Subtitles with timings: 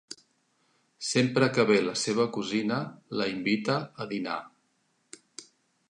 [1.09, 2.81] Sempre que ve la seva cosina,
[3.21, 4.43] la invita a dinar.